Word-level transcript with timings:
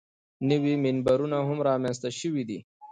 نوي 0.49 0.73
منبرونه 0.83 1.37
هم 1.47 1.59
رامنځته 1.69 2.09
شوي 2.19 2.43
دي. 2.49 2.59